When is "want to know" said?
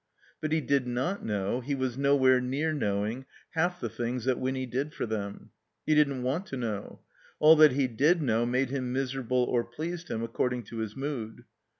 6.23-7.01